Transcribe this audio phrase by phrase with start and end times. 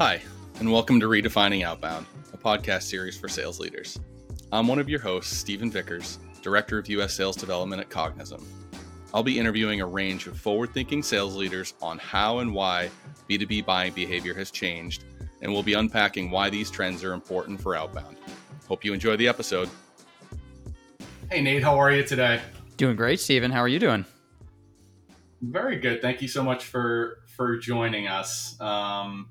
[0.00, 0.22] Hi,
[0.58, 4.00] and welcome to Redefining Outbound, a podcast series for sales leaders.
[4.50, 7.12] I'm one of your hosts, Stephen Vickers, Director of U.S.
[7.12, 8.42] Sales Development at Cognizant.
[9.12, 12.88] I'll be interviewing a range of forward thinking sales leaders on how and why
[13.28, 15.04] B2B buying behavior has changed,
[15.42, 18.16] and we'll be unpacking why these trends are important for outbound.
[18.68, 19.68] Hope you enjoy the episode.
[21.30, 22.40] Hey, Nate, how are you today?
[22.78, 23.50] Doing great, Stephen.
[23.50, 24.06] How are you doing?
[25.42, 26.00] Very good.
[26.00, 28.58] Thank you so much for for joining us.
[28.62, 29.28] Um,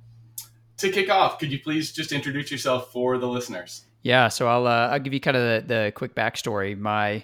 [0.79, 3.85] to kick off, could you please just introduce yourself for the listeners?
[4.01, 6.77] Yeah, so I'll uh, I'll give you kind of the, the quick backstory.
[6.77, 7.23] My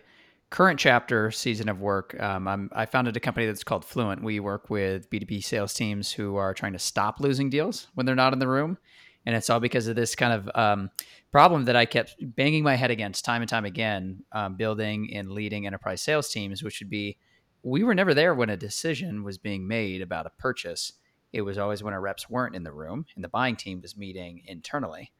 [0.49, 4.23] current chapter season of work, um, I founded a company that's called Fluint.
[4.23, 8.15] We work with B2B sales teams who are trying to stop losing deals when they're
[8.15, 8.77] not in the room.
[9.25, 10.91] And it's all because of this kind of um,
[11.31, 15.31] problem that I kept banging my head against time and time again, um, building and
[15.31, 17.17] leading enterprise sales teams, which would be
[17.63, 20.93] we were never there when a decision was being made about a purchase.
[21.35, 23.97] It was always when our reps weren't in the room and the buying team was
[23.97, 25.11] meeting internally.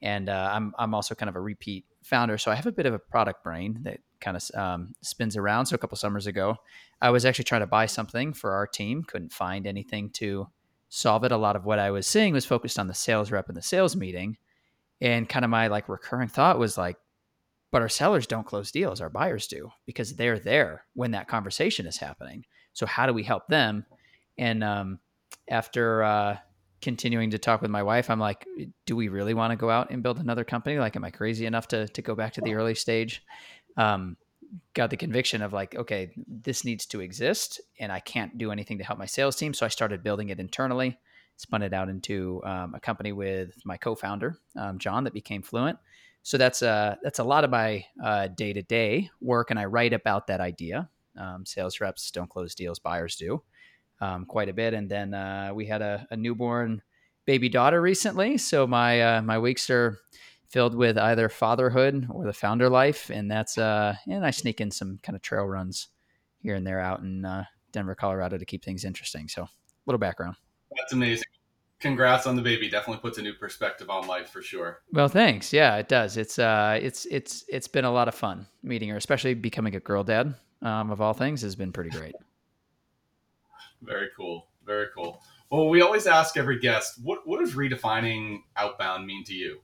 [0.00, 2.86] And uh, I'm I'm also kind of a repeat founder, so I have a bit
[2.86, 5.66] of a product brain that kind of um, spins around.
[5.66, 6.56] So a couple summers ago,
[7.02, 10.46] I was actually trying to buy something for our team, couldn't find anything to
[10.90, 11.32] solve it.
[11.32, 13.62] A lot of what I was seeing was focused on the sales rep and the
[13.62, 14.36] sales meeting,
[15.00, 16.98] and kind of my like recurring thought was like,
[17.72, 21.86] but our sellers don't close deals, our buyers do because they're there when that conversation
[21.86, 22.44] is happening.
[22.74, 23.86] So how do we help them?
[24.38, 25.00] And um,
[25.48, 26.36] after uh,
[26.80, 28.46] continuing to talk with my wife, I'm like,
[28.86, 30.78] do we really want to go out and build another company?
[30.78, 33.22] Like, am I crazy enough to to go back to the early stage?
[33.76, 34.16] Um,
[34.74, 38.78] got the conviction of like, okay, this needs to exist, and I can't do anything
[38.78, 39.54] to help my sales team.
[39.54, 40.98] So I started building it internally,
[41.36, 45.78] spun it out into um, a company with my co-founder um, John that became Fluint
[46.24, 47.84] so that's uh, that's a lot of my
[48.34, 50.88] day to day work, and I write about that idea.
[51.16, 53.42] Um, sales reps don't close deals, buyers do,
[54.00, 54.74] um, quite a bit.
[54.74, 56.82] And then uh, we had a, a, newborn
[57.26, 59.98] baby daughter recently, so my uh, my weeks are
[60.48, 64.70] filled with either fatherhood or the founder life, and that's uh, and I sneak in
[64.70, 65.88] some kind of trail runs
[66.40, 69.28] here and there out in uh, Denver, Colorado to keep things interesting.
[69.28, 69.48] So a
[69.86, 70.36] little background.
[70.76, 71.24] That's amazing
[71.84, 72.70] congrats on the baby.
[72.70, 74.80] Definitely puts a new perspective on life for sure.
[74.92, 75.52] Well, thanks.
[75.52, 76.16] Yeah, it does.
[76.16, 79.80] It's uh, it's it's it's been a lot of fun meeting her, especially becoming a
[79.80, 80.34] girl dad.
[80.62, 82.14] Um, of all things, has been pretty great.
[83.86, 84.48] Very cool.
[84.64, 85.22] Very cool.
[85.50, 89.60] Well, we always ask every guest, what what does redefining outbound mean to you?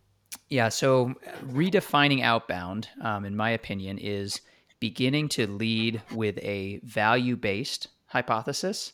[0.48, 0.68] Yeah.
[0.68, 1.14] So
[1.46, 4.40] redefining outbound, um, in my opinion, is
[4.78, 8.92] beginning to lead with a value based hypothesis.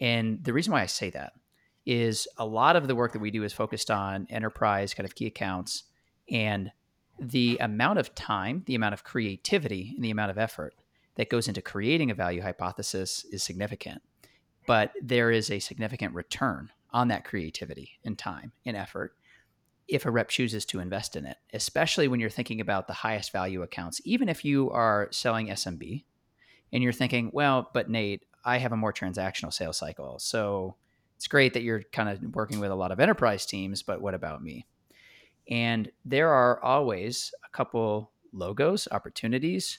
[0.00, 1.32] And the reason why I say that
[1.86, 5.14] is a lot of the work that we do is focused on enterprise kind of
[5.14, 5.84] key accounts
[6.30, 6.70] and
[7.18, 10.74] the amount of time, the amount of creativity, and the amount of effort
[11.16, 14.02] that goes into creating a value hypothesis is significant.
[14.68, 19.14] But there is a significant return on that creativity and time and effort
[19.88, 23.32] if a rep chooses to invest in it, especially when you're thinking about the highest
[23.32, 24.02] value accounts.
[24.04, 26.04] Even if you are selling SMB
[26.70, 30.18] and you're thinking, well, but Nate, I have a more transactional sales cycle.
[30.18, 30.76] So
[31.16, 34.12] it's great that you're kind of working with a lot of enterprise teams, but what
[34.12, 34.66] about me?
[35.48, 39.78] And there are always a couple logos, opportunities,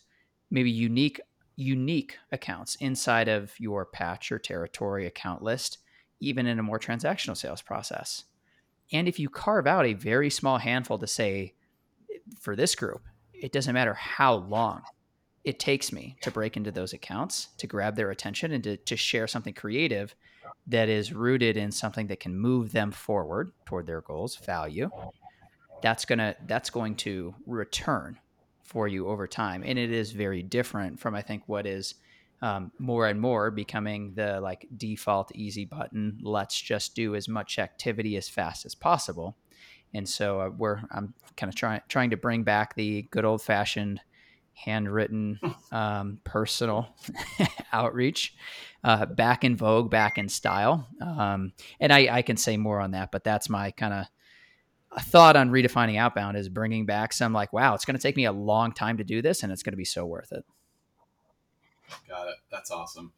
[0.50, 1.22] maybe unique
[1.60, 5.80] unique accounts inside of your patch or territory account list,
[6.20, 8.24] even in a more transactional sales process.
[8.92, 11.54] And if you carve out a very small handful to say,
[12.40, 13.02] for this group,
[13.34, 14.84] it doesn't matter how long
[15.44, 18.96] it takes me to break into those accounts, to grab their attention, and to, to
[18.96, 20.16] share something creative
[20.68, 24.90] that is rooted in something that can move them forward toward their goals, value,
[25.82, 28.20] that's gonna that's going to return
[28.70, 31.96] for you over time, and it is very different from I think what is
[32.42, 36.20] um, more and more becoming the like default easy button.
[36.22, 39.36] Let's just do as much activity as fast as possible,
[39.94, 43.42] and so uh, we're I'm kind of trying trying to bring back the good old
[43.42, 44.02] fashioned
[44.54, 45.40] handwritten
[45.72, 46.96] um, personal
[47.74, 48.36] outreach
[48.84, 50.88] uh, back in vogue, back in style.
[51.02, 54.06] Um, and I, I, can say more on that, but that's my kind of
[54.98, 58.26] thought on redefining outbound is bringing back some like, wow, it's going to take me
[58.26, 60.44] a long time to do this and it's going to be so worth it.
[62.08, 62.36] Got it.
[62.52, 63.14] That's awesome.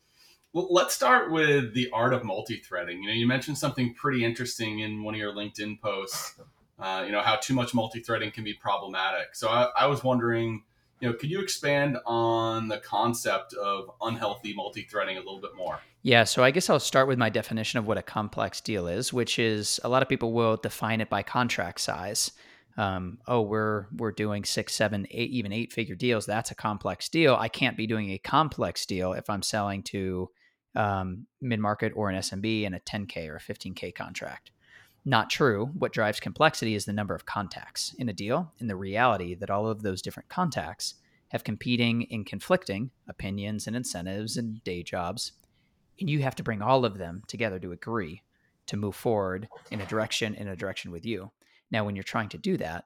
[0.53, 3.03] Well, let's start with the art of multi-threading.
[3.03, 6.39] You know, you mentioned something pretty interesting in one of your LinkedIn posts.
[6.77, 9.33] Uh, you know how too much multi-threading can be problematic.
[9.33, 10.63] So I, I was wondering,
[11.01, 15.79] you know, could you expand on the concept of unhealthy multi-threading a little bit more?
[16.03, 19.11] Yeah, so I guess I'll start with my definition of what a complex deal is,
[19.11, 22.31] which is a lot of people will define it by contract size.
[22.77, 26.25] Um, oh, we're we're doing six, seven, eight, even eight-figure deals.
[26.25, 27.35] That's a complex deal.
[27.35, 30.29] I can't be doing a complex deal if I'm selling to
[30.75, 34.51] um, mid-market or an SMB in a 10k or a 15k contract.
[35.03, 35.71] Not true.
[35.77, 39.49] What drives complexity is the number of contacts in a deal and the reality that
[39.49, 40.95] all of those different contacts
[41.29, 45.31] have competing and conflicting opinions and incentives and day jobs.
[45.99, 48.21] And you have to bring all of them together to agree
[48.67, 51.31] to move forward in a direction in a direction with you.
[51.71, 52.85] Now, when you're trying to do that,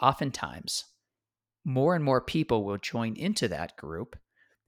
[0.00, 0.84] oftentimes
[1.64, 4.16] more and more people will join into that group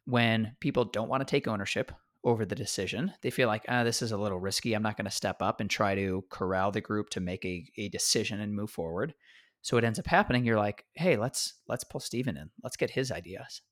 [0.05, 1.93] when people don't want to take ownership
[2.25, 3.13] over the decision.
[3.23, 4.75] They feel like, ah, this is a little risky.
[4.75, 7.69] I'm not going to step up and try to corral the group to make a,
[7.77, 9.15] a decision and move forward.
[9.63, 12.51] So what ends up happening, you're like, hey, let's let's pull Stephen in.
[12.63, 13.63] Let's get his ideas.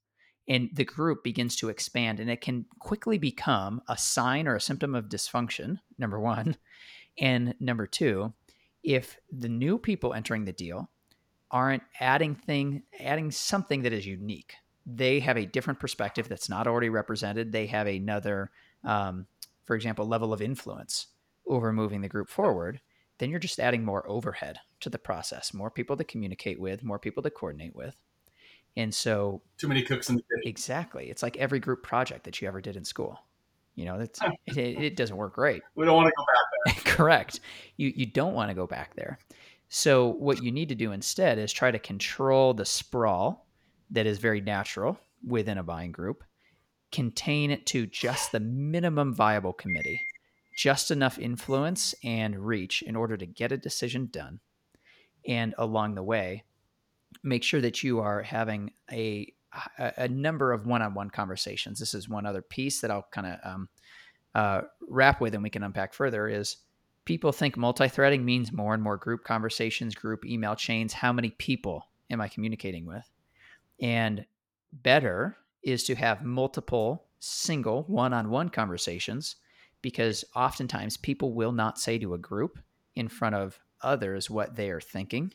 [0.49, 4.61] And the group begins to expand and it can quickly become a sign or a
[4.61, 6.57] symptom of dysfunction, number one.
[7.19, 8.33] And number two,
[8.83, 10.91] if the new people entering the deal
[11.51, 14.55] aren't adding thing adding something that is unique
[14.97, 17.53] they have a different perspective that's not already represented.
[17.53, 18.51] They have another,
[18.85, 19.27] um,
[19.65, 21.09] for example, level of influence
[21.47, 22.81] over moving the group forward.
[23.19, 26.99] Then you're just adding more overhead to the process, more people to communicate with, more
[26.99, 27.97] people to coordinate with.
[28.77, 30.49] And so, too many cooks in the kitchen.
[30.49, 31.11] Exactly.
[31.11, 33.19] It's like every group project that you ever did in school.
[33.75, 35.63] You know, that's, it, it doesn't work great.
[35.75, 36.95] We don't want to go back there.
[36.95, 37.41] Correct.
[37.77, 39.19] You, you don't want to go back there.
[39.69, 43.47] So, what you need to do instead is try to control the sprawl
[43.91, 46.25] that is very natural within a buying group,
[46.93, 50.01] contain it to just the minimum viable committee,
[50.57, 54.41] just enough influence and reach in order to get a decision done.
[55.27, 56.45] And along the way,
[57.23, 59.33] make sure that you are having a
[59.79, 61.81] a, number of one-on-one conversations.
[61.81, 63.69] This is one other piece that I'll kind of um,
[64.35, 66.29] uh, wrap with, and we can unpack further.
[66.29, 66.59] Is
[67.05, 70.93] people think multi-threading means more and more group conversations, group email chains.
[70.93, 73.11] How many people am I communicating with?
[73.81, 74.27] And
[74.73, 79.37] better is to have multiple single one on one conversations
[79.83, 82.59] because oftentimes people will not say to a group
[82.95, 85.33] in front of others what they are thinking.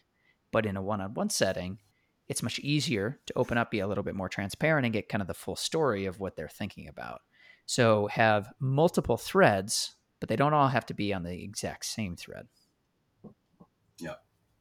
[0.51, 1.79] But in a one on one setting,
[2.27, 5.21] it's much easier to open up, be a little bit more transparent, and get kind
[5.21, 7.21] of the full story of what they're thinking about.
[7.65, 12.15] So have multiple threads, but they don't all have to be on the exact same
[12.15, 12.47] thread.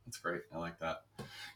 [0.07, 0.43] That's great.
[0.53, 0.99] I like that.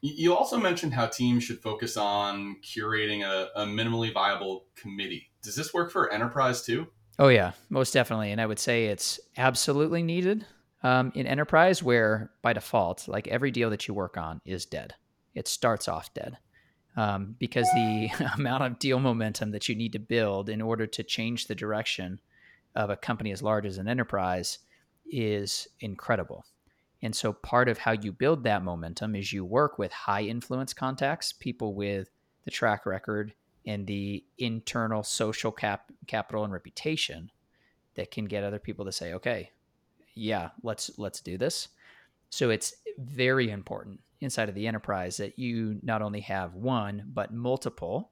[0.00, 5.31] You also mentioned how teams should focus on curating a, a, minimally viable committee.
[5.43, 6.87] Does this work for enterprise too?
[7.19, 8.33] Oh, yeah, most definitely.
[8.33, 10.47] And I would say it's absolutely needed
[10.83, 14.95] um, in enterprise, where by default, like every deal that you work on is dead.
[15.35, 16.39] It starts off dead
[16.97, 21.03] um, because the amount of deal momentum that you need to build in order to
[21.03, 22.21] change the direction
[22.75, 24.59] of a company as large as an enterprise
[25.11, 26.45] is incredible.
[27.03, 30.73] And so part of how you build that momentum is you work with high influence
[30.73, 32.11] contacts, people with
[32.45, 33.35] the track record
[33.67, 37.31] and the internal social cap capital and reputation
[37.95, 39.50] that can get other people to say, "Okay,
[40.15, 41.69] yeah, let's let's do this."
[42.31, 47.33] So it's very important inside of the enterprise that you not only have one but
[47.33, 48.11] multiple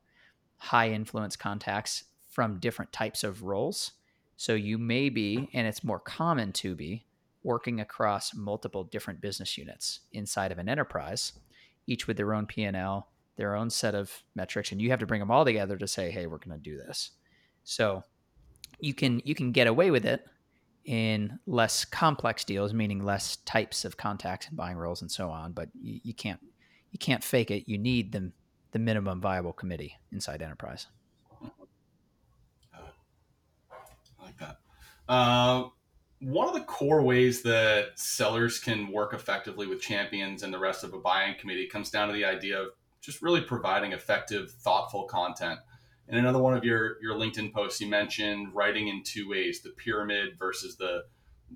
[0.58, 3.92] high influence contacts from different types of roles.
[4.36, 7.05] So you may be, and it's more common to be,
[7.46, 11.32] working across multiple different business units inside of an enterprise,
[11.86, 15.20] each with their own P&L, their own set of metrics, and you have to bring
[15.20, 17.12] them all together to say, "Hey, we're going to do this."
[17.62, 18.02] So
[18.80, 20.26] you can you can get away with it
[20.84, 25.52] in less complex deals, meaning less types of contacts and buying roles and so on.
[25.52, 26.40] But you, you can't
[26.90, 27.68] you can't fake it.
[27.68, 28.32] You need the
[28.72, 30.88] the minimum viable committee inside enterprise.
[32.74, 32.88] Uh,
[33.70, 34.58] I like that.
[35.08, 35.68] Uh,
[36.20, 40.82] one of the core ways that sellers can work effectively with champions and the rest
[40.82, 42.68] of a buying committee comes down to the idea of
[43.00, 45.60] just really providing effective, thoughtful content.
[46.08, 49.70] In another one of your your LinkedIn posts, you mentioned writing in two ways: the
[49.70, 51.04] pyramid versus the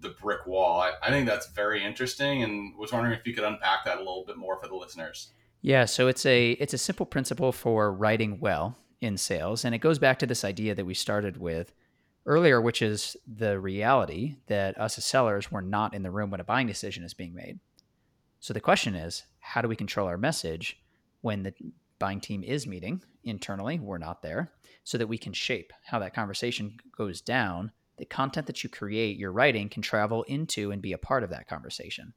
[0.00, 0.81] the brick wall.
[0.81, 4.00] I, I think that's very interesting, and was wondering if you could unpack that a
[4.00, 5.31] little bit more for the listeners.
[5.62, 9.79] Yeah, so it's a it's a simple principle for writing well in sales, and it
[9.79, 11.73] goes back to this idea that we started with
[12.27, 16.41] earlier, which is the reality that us as sellers were not in the room when
[16.41, 17.59] a buying decision is being made.
[18.41, 20.81] So the question is, how do we control our message
[21.21, 21.55] when the
[21.99, 23.79] buying team is meeting internally?
[23.79, 24.50] We're not there,
[24.85, 27.73] so that we can shape how that conversation goes down.
[27.99, 31.31] The content that you create, your writing, can travel into and be a part of
[31.31, 32.15] that conversation.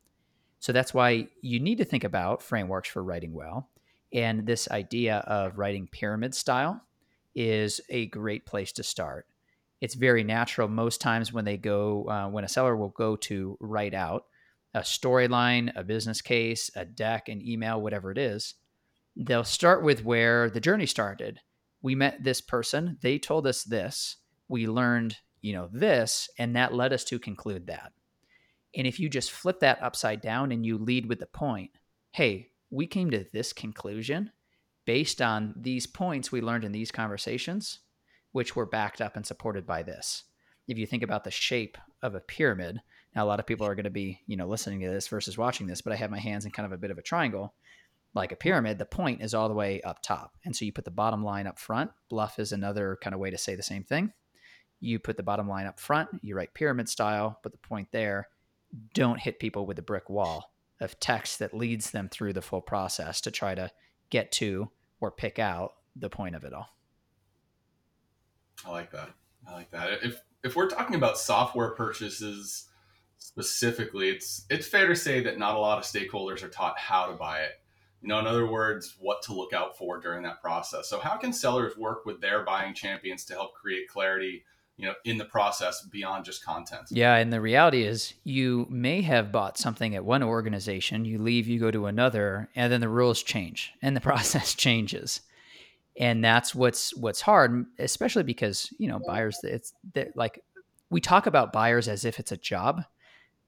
[0.60, 3.69] So that's why you need to think about frameworks for writing well.
[4.13, 6.81] And this idea of writing pyramid style
[7.36, 9.25] is a great place to start
[9.83, 13.57] it's very natural most times when they go uh, when a seller will go to
[13.59, 14.23] write out
[14.73, 18.55] a storyline a business case a deck an email whatever it is
[19.17, 21.39] they'll start with where the journey started.
[21.81, 24.15] We met this person they told us this
[24.47, 27.91] we learned you know this and that led us to conclude that.
[28.75, 31.71] And if you just flip that upside down and you lead with the point,
[32.11, 34.31] hey, we came to this conclusion
[34.85, 37.81] based on these points we learned in these conversations,
[38.33, 40.25] which were backed up and supported by this.
[40.67, 42.81] If you think about the shape of a pyramid,
[43.15, 45.37] now a lot of people are going to be, you know, listening to this versus
[45.37, 47.53] watching this, but I have my hands in kind of a bit of a triangle.
[48.15, 50.35] Like a pyramid, the point is all the way up top.
[50.45, 51.91] And so you put the bottom line up front.
[52.09, 54.13] BLUF is another kind of way to say the same thing.
[54.79, 58.27] You put the bottom line up front, you write pyramid style, put the point there.
[58.93, 62.61] Don't hit people with a brick wall of text that leads them through the full
[62.61, 63.71] process to try to
[64.09, 66.69] get to or pick out the point of it all.
[68.65, 69.10] I like that.
[69.48, 70.03] I like that.
[70.03, 72.70] If if we're talking about software purchases
[73.17, 77.08] specifically, it's it's fair to say that not a lot of stakeholders are taught how
[77.08, 77.53] to buy it.
[78.01, 80.89] You know, in other words, what to look out for during that process.
[80.89, 84.43] So how can sellers work with their buying champions to help create clarity
[84.77, 89.01] you know in the process beyond just content yeah and the reality is you may
[89.01, 92.89] have bought something at one organization you leave you go to another and then the
[92.89, 95.22] rules change and the process changes
[95.97, 99.73] and that's what's what's hard especially because you know buyers it's
[100.15, 100.43] like
[100.89, 102.83] we talk about buyers as if it's a job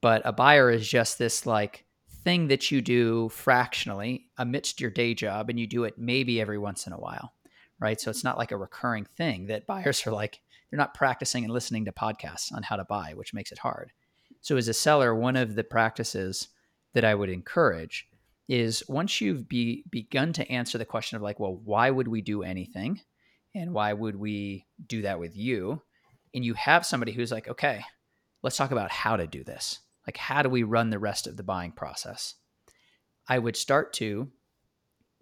[0.02, 1.86] but a buyer is just this like
[2.24, 6.58] thing that you do fractionally amidst your day job and you do it maybe every
[6.58, 7.34] once in a while
[7.80, 11.44] right so it's not like a recurring thing that buyers are like they're not practicing
[11.44, 13.94] and listening to podcasts on how to buy, which makes it hard.
[14.42, 16.50] So, as a seller, one of the practices
[16.94, 18.10] that I would encourage
[18.48, 22.22] is once you've be, begun to answer the question of, like, well, why would we
[22.22, 23.02] do anything?
[23.56, 25.82] And why would we do that with you?
[26.34, 27.82] And you have somebody who's like, okay,
[28.44, 29.80] let's talk about how to do this.
[30.06, 32.36] Like, how do we run the rest of the buying process?
[33.28, 34.30] I would start to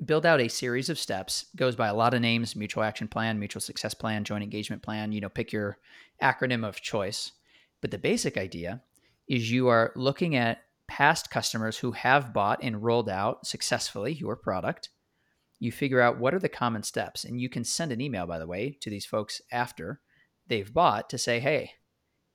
[0.03, 3.39] build out a series of steps goes by a lot of names mutual action plan
[3.39, 5.77] mutual success plan joint engagement plan you know pick your
[6.22, 7.32] acronym of choice
[7.80, 8.82] but the basic idea
[9.27, 10.63] is you are looking at
[10.94, 14.90] past customers who have bought and rolled out successfully your product
[15.64, 17.24] you figure out what are the common steps.
[17.24, 20.02] And you can send an email by the way to these folks after
[20.48, 21.72] they've bought to say hey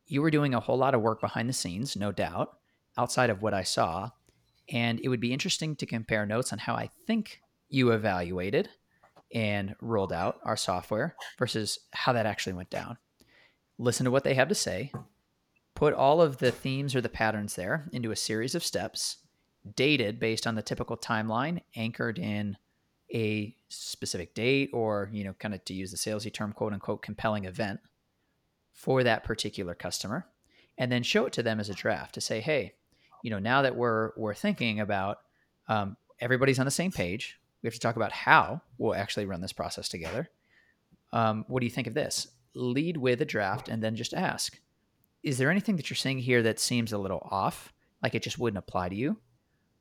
[0.06, 2.56] you were doing a whole lot of work behind the scenes no doubt
[2.96, 4.10] outside of what i saw.
[4.70, 8.70] And it would be interesting to compare notes on how i think you evaluated
[9.32, 12.96] and rolled out our software versus how that actually went down.
[13.78, 14.90] Listen to what they have to say,
[15.78, 19.18] put all of the themes or the patterns there into a series of steps,
[19.76, 22.56] dated based on the typical timeline, anchored in
[23.14, 27.00] a specific date or, you know, kind of to use the salesy term, quote unquote,
[27.00, 27.78] compelling event
[28.72, 30.26] for that particular customer.
[30.76, 32.74] And then show it to them as a draft to say, hey,
[33.22, 35.18] you know, now that we're we're thinking about
[35.68, 39.42] um, everybody's on the same page, we have to talk about how we'll actually run
[39.42, 40.28] this process together.
[41.12, 42.26] Um, what do you think of this?
[42.54, 44.58] Lead with a draft and then just ask
[45.28, 48.38] Is there anything that you're saying here that seems a little off, like it just
[48.38, 49.18] wouldn't apply to you?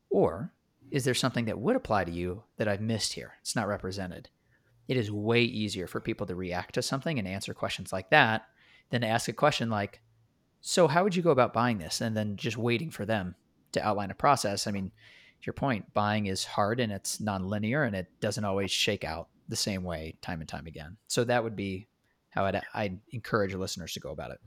[0.09, 0.51] Or
[0.91, 3.35] is there something that would apply to you that I've missed here?
[3.39, 4.27] It's not represented.
[4.89, 8.45] It is way easier for people to react to something and answer questions like that
[8.89, 10.01] than to ask a question like,
[10.59, 12.01] So, how would you go about buying this?
[12.01, 13.33] And then just waiting for them
[13.71, 14.67] to outline a process.
[14.67, 18.69] I mean, to your point, buying is hard and it's nonlinear and it doesn't always
[18.69, 20.97] shake out the same way time and time again.
[21.07, 21.87] So that would be
[22.31, 24.41] how I'd, I'd encourage listeners to go about it.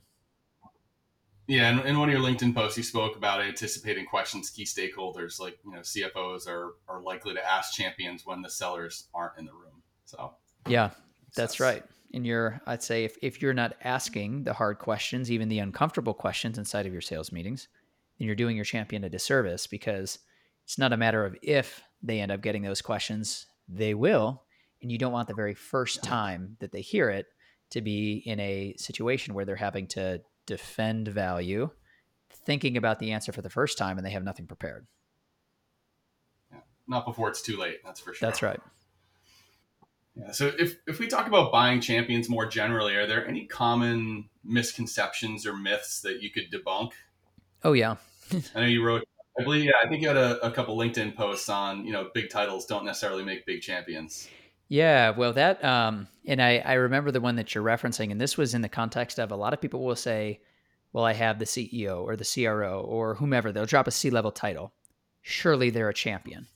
[1.47, 5.41] Yeah, and in one of your LinkedIn posts, you spoke about anticipating questions key stakeholders
[5.41, 9.47] like you know CFOs are are likely to ask champions when the sellers aren't in
[9.47, 9.83] the room.
[10.05, 10.35] So
[10.69, 10.91] yeah,
[11.35, 11.85] that's right.
[12.13, 16.15] And you're, I'd say, if if you're not asking the hard questions, even the uncomfortable
[16.15, 17.69] questions inside of your sales meetings,
[18.19, 20.19] then you're doing your champion a disservice because
[20.65, 24.43] it's not a matter of if they end up getting those questions, they will.
[24.83, 27.27] And you don't want the very first time that they hear it
[27.71, 31.71] to be in a situation where they're having to defend value,
[32.31, 34.87] thinking about the answer for the first time, and they have nothing prepared.
[36.51, 36.59] Yeah.
[36.87, 37.79] Not before it's too late.
[37.85, 38.29] That's for sure.
[38.29, 38.61] That's right.
[40.17, 40.33] Yeah.
[40.33, 45.47] So if, if we talk about buying champions more generally, are there any common misconceptions
[45.47, 46.93] or myths that you could debunk?
[47.63, 47.97] Oh yeah.
[48.55, 49.05] I know you wrote
[49.39, 52.11] I believe, yeah, I think you had a, a couple LinkedIn posts on, you know,
[52.13, 54.29] big titles don't necessarily make big champions.
[54.71, 58.39] Yeah, well, that, um, and I, I remember the one that you're referencing, and this
[58.39, 60.41] was in the context of a lot of people will say,
[60.93, 64.31] well, I have the CEO or the CRO or whomever, they'll drop a C level
[64.31, 64.73] title.
[65.23, 66.47] Surely they're a champion.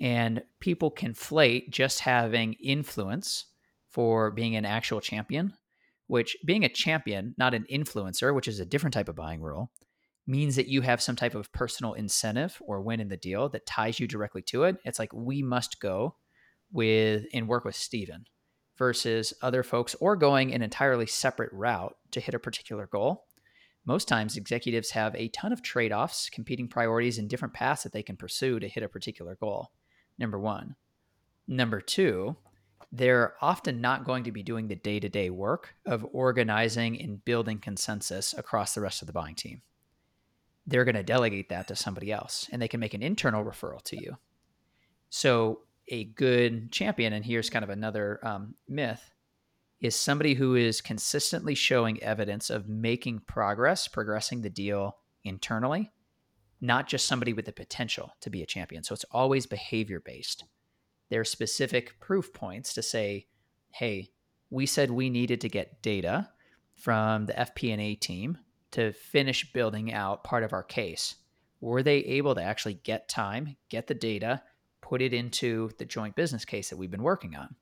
[0.00, 3.46] And people conflate just having influence
[3.90, 5.54] for being an actual champion,
[6.06, 9.72] which being a champion, not an influencer, which is a different type of buying rule,
[10.24, 13.66] means that you have some type of personal incentive or win in the deal that
[13.66, 14.76] ties you directly to it.
[14.84, 16.14] It's like we must go
[16.74, 18.26] with and work with Stephen
[18.76, 23.26] versus other folks or going an entirely separate route to hit a particular goal.
[23.86, 27.92] most times executives have a ton of trade offs, competing priorities, and different paths that
[27.92, 29.70] they can pursue to hit a particular goal.
[30.18, 30.76] Number one.
[31.46, 32.36] Number two,
[32.90, 37.24] they're often not going to be doing the day to day work of organizing and
[37.24, 39.62] building consensus across the rest of the buying team.
[40.66, 43.82] They're going to delegate that to somebody else and they can make an internal referral
[43.82, 44.16] to you.
[45.10, 49.10] So, a good champion, and here's kind of another um, myth,
[49.80, 55.92] is somebody who is consistently showing evidence of making progress, progressing the deal internally,
[56.60, 58.82] not just somebody with the potential to be a champion.
[58.82, 60.44] So it's always behavior based.
[61.10, 63.26] There are specific proof points to say,
[63.72, 64.10] hey,
[64.50, 66.30] we said we needed to get data
[66.74, 68.38] from the FP&A team
[68.70, 71.16] to finish building out part of our case.
[71.60, 74.42] Were they able to actually get time, get the data,
[74.84, 77.56] put it into the joint business case that we've been working on?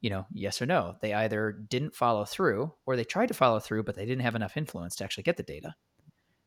[0.00, 0.96] you know, yes or no.
[1.00, 4.34] They either didn't follow through or they tried to follow through, but they didn't have
[4.34, 5.74] enough influence to actually get the data.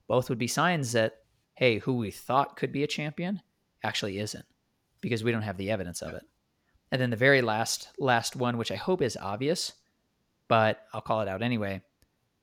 [0.08, 1.16] Both would be signs that,
[1.56, 3.42] hey, who we thought could be a champion
[3.84, 4.46] actually isn't
[5.02, 6.24] because we don't have the evidence of it.
[6.92, 9.74] And then the very last last one, which I hope is obvious,
[10.48, 11.82] but I'll call it out anyway,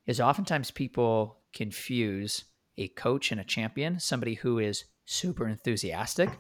[0.07, 2.45] is oftentimes people confuse
[2.79, 6.31] a coach and a champion, somebody who is super enthusiastic,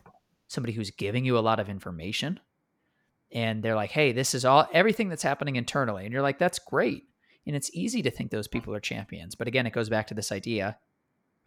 [0.49, 2.41] somebody who's giving you a lot of information,
[3.31, 6.59] and they're like, "Hey, this is all everything that's happening internally," and you're like, "That's
[6.59, 7.05] great."
[7.47, 10.15] And it's easy to think those people are champions, but again, it goes back to
[10.15, 10.79] this idea: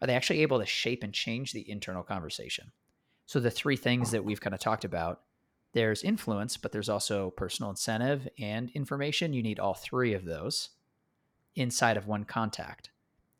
[0.00, 2.72] are they actually able to shape and change the internal conversation?
[3.26, 5.22] So the three things that we've kind of talked about.
[5.74, 9.32] There's influence, but there's also personal incentive and information.
[9.32, 10.70] You need all three of those
[11.54, 12.90] inside of one contact.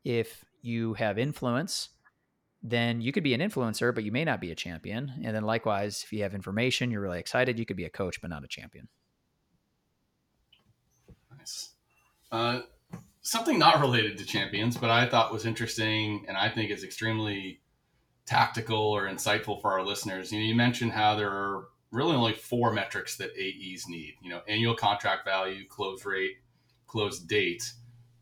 [0.04, 1.90] If you have influence,
[2.62, 5.12] then you could be an influencer, but you may not be a champion.
[5.25, 8.21] And then likewise, if you have information, you're really excited, you could be a coach,
[8.21, 8.88] but not a champion.
[11.37, 11.71] Nice.
[12.31, 12.61] Uh,
[13.21, 17.61] something not related to champions, but I thought was interesting and I think is extremely
[18.26, 20.31] tactical or insightful for our listeners.
[20.31, 24.30] You know, you mentioned how there are really only four metrics that AEs need, you
[24.30, 26.36] know, annual contract value, close rate,
[26.86, 27.73] close date,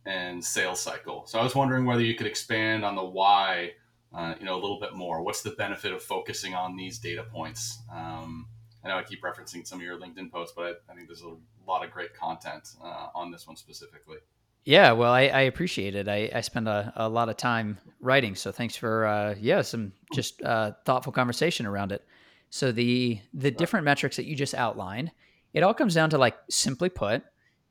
[0.07, 1.27] and sales cycle.
[1.27, 3.73] So I was wondering whether you could expand on the why
[4.15, 5.23] uh, you know, a little bit more?
[5.23, 7.79] What's the benefit of focusing on these data points?
[7.93, 8.47] Um,
[8.85, 11.23] I know I keep referencing some of your LinkedIn posts, but I, I think there's
[11.23, 14.19] a lot of great content uh, on this one specifically.
[14.65, 16.09] Yeah, well, I, I appreciate it.
[16.09, 19.93] I, I spend a, a lot of time writing, so thanks for uh, yeah some
[20.13, 22.05] just uh, thoughtful conversation around it.
[22.51, 25.13] So the the different metrics that you just outlined,
[25.55, 27.23] it all comes down to like simply put,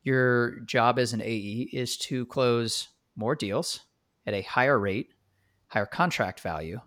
[0.03, 3.81] your job as an AE is to close more deals
[4.25, 5.11] at a higher rate
[5.69, 6.81] higher contract value,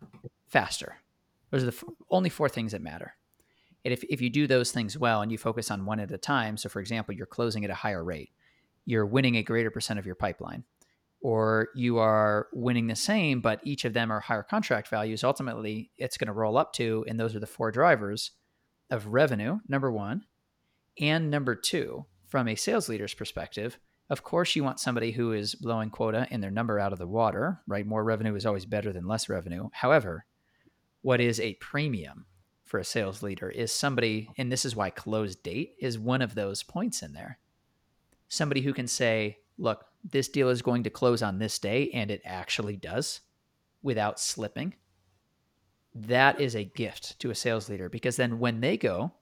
[0.47, 0.97] faster.
[1.51, 3.15] Those are the f- only four things that matter.
[3.85, 6.19] And if, if you do those things well and you focus on one at a
[6.19, 8.31] time, so for example, you're closing at a higher rate,
[8.85, 10.65] you're winning a greater percent of your pipeline,
[11.21, 15.91] or you are winning the same, but each of them are higher contract values, ultimately
[15.97, 18.33] it's going to roll up to, and those are the four drivers
[18.91, 20.23] of revenue, number one.
[21.01, 23.79] And number two, from a sales leader's perspective,
[24.13, 27.07] of course, you want somebody who is blowing quota and their number out of the
[27.07, 27.87] water, right?
[27.87, 29.71] More revenue is always better than less revenue.
[29.73, 30.27] However,
[31.01, 32.27] what is a premium
[32.63, 36.35] for a sales leader is somebody, and this is why close date is one of
[36.35, 37.39] those points in there.
[38.29, 42.11] Somebody who can say, look, this deal is going to close on this day, and
[42.11, 43.23] it actually does
[43.83, 44.75] without slipping.
[45.95, 49.13] That is a gift to a sales leader because then when they go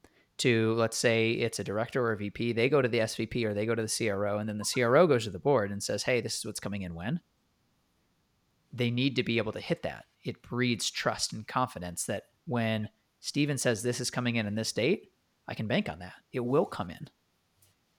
[0.40, 3.52] to let's say it's a director or a VP, they go to the SVP or
[3.52, 6.02] they go to the CRO, and then the CRO goes to the board and says,
[6.02, 7.20] "Hey, this is what's coming in when."
[8.72, 10.06] They need to be able to hit that.
[10.22, 12.88] It breeds trust and confidence that when
[13.20, 15.12] Stephen says this is coming in in this date,
[15.46, 16.14] I can bank on that.
[16.32, 17.08] It will come in.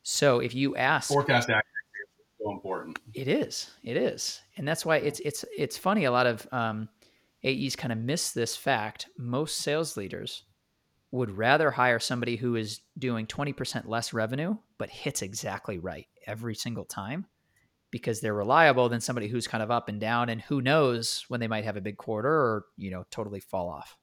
[0.03, 1.67] So if you ask forecast accuracy
[2.03, 2.97] is so important.
[3.13, 3.69] It is.
[3.83, 4.41] It is.
[4.57, 6.89] And that's why it's it's it's funny a lot of um,
[7.43, 9.09] AEs kind of miss this fact.
[9.17, 10.43] Most sales leaders
[11.11, 16.55] would rather hire somebody who is doing 20% less revenue but hits exactly right every
[16.55, 17.25] single time
[17.91, 21.39] because they're reliable than somebody who's kind of up and down and who knows when
[21.39, 23.97] they might have a big quarter or you know totally fall off.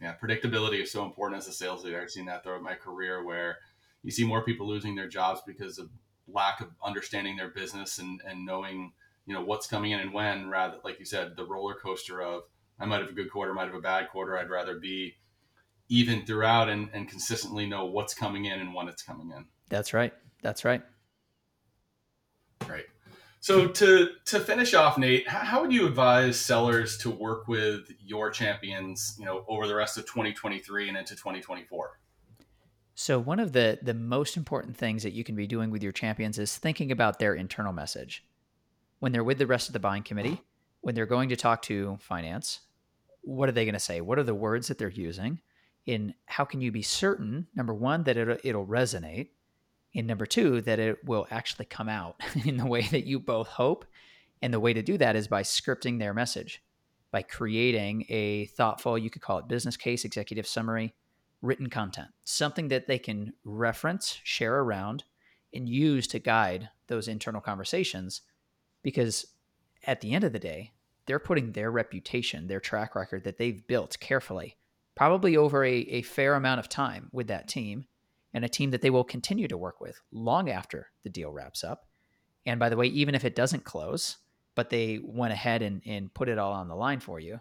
[0.00, 2.00] Yeah predictability is so important as a sales leader.
[2.00, 3.58] I've seen that throughout my career where
[4.02, 5.90] you see more people losing their jobs because of
[6.28, 8.92] lack of understanding their business and, and knowing
[9.26, 12.42] you know what's coming in and when rather like you said the roller coaster of
[12.80, 14.38] I might have a good quarter, might have a bad quarter.
[14.38, 15.14] I'd rather be
[15.88, 19.44] even throughout and, and consistently know what's coming in and when it's coming in.
[19.68, 20.12] That's right.
[20.42, 20.82] That's right.
[22.60, 22.86] Great.
[23.40, 28.30] So to to finish off, Nate, how would you advise sellers to work with your
[28.30, 31.98] champions, you know, over the rest of 2023 and into 2024?
[32.94, 35.92] So one of the the most important things that you can be doing with your
[35.92, 38.24] champions is thinking about their internal message.
[39.00, 40.40] when they're with the rest of the buying committee,
[40.82, 42.60] when they're going to talk to finance,
[43.22, 44.00] what are they going to say?
[44.00, 45.40] What are the words that they're using?
[45.86, 49.28] In how can you be certain, number one, that it'll, it'll resonate,
[49.94, 53.48] and number two, that it will actually come out in the way that you both
[53.48, 53.84] hope.
[54.42, 56.62] And the way to do that is by scripting their message,
[57.10, 60.94] by creating a thoughtful, you could call it business case, executive summary,
[61.42, 65.04] written content, something that they can reference, share around,
[65.52, 68.22] and use to guide those internal conversations.
[68.82, 69.26] Because
[69.86, 70.72] at the end of the day,
[71.10, 74.56] they're putting their reputation, their track record that they've built carefully,
[74.94, 77.84] probably over a, a fair amount of time with that team,
[78.32, 81.64] and a team that they will continue to work with long after the deal wraps
[81.64, 81.88] up.
[82.46, 84.18] And by the way, even if it doesn't close,
[84.54, 87.40] but they went ahead and, and put it all on the line for you,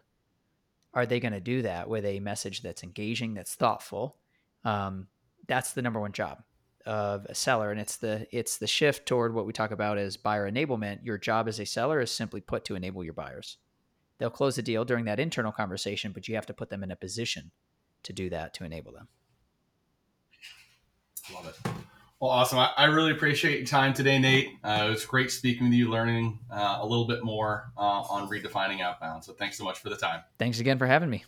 [0.96, 4.18] are they going to do that with a message that's engaging, that's thoughtful?
[4.66, 5.10] Um,
[5.48, 6.42] that's the number one job
[6.90, 10.18] of a seller, and it's the it's the shift toward what we talk about as
[10.18, 11.06] buyer enablement.
[11.06, 13.58] Your job as a seller is simply put to enable your buyers.
[14.18, 16.90] They'll close the deal during that internal conversation, but you have to put them in
[16.90, 17.52] a position
[18.04, 19.08] to do that to enable them.
[21.32, 21.72] Love it.
[22.20, 22.58] Well, awesome.
[22.58, 24.50] I, I really appreciate your time today, Nate.
[24.64, 28.28] Uh, it was great speaking with you, learning uh, a little bit more uh, on
[28.28, 29.24] redefining outbound.
[29.24, 30.22] So thanks so much for the time.
[30.40, 31.24] Thanks again for having me.